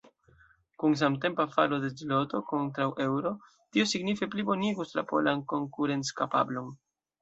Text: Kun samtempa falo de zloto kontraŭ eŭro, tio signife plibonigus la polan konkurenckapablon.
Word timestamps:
Kun 0.83 0.95
samtempa 1.01 1.45
falo 1.57 1.79
de 1.83 1.91
zloto 1.99 2.41
kontraŭ 2.49 2.89
eŭro, 3.07 3.35
tio 3.73 3.89
signife 3.95 4.33
plibonigus 4.35 5.01
la 5.01 5.09
polan 5.15 5.49
konkurenckapablon. 5.57 6.79